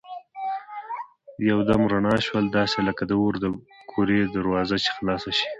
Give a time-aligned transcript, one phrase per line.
[1.49, 3.45] یو دم رڼا شول داسې لکه د اور د
[3.91, 5.47] کورې دروازه چي خلاصه شي.